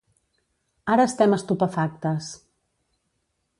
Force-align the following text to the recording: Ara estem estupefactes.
Ara 0.93 1.05
estem 1.09 1.37
estupefactes. 1.37 2.33